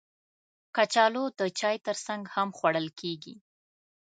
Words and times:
کچالو 0.75 1.23
د 1.39 1.41
چای 1.59 1.77
ترڅنګ 1.85 2.21
هم 2.35 2.49
خوړل 2.57 2.87
کېږي 2.99 3.35